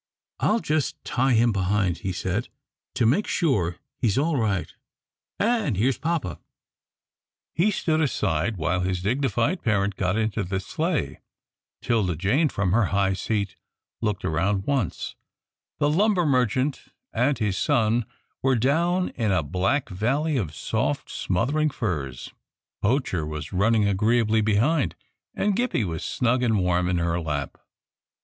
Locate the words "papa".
5.99-6.39